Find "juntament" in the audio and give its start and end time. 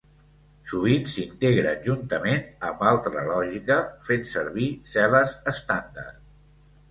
1.87-2.47